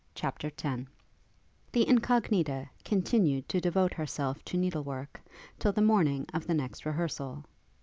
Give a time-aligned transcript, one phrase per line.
[0.15, 0.63] CHAPTER X
[1.73, 5.21] The Incognita continued to devote herself to needle work
[5.59, 7.45] till the morning of the next rehearsal.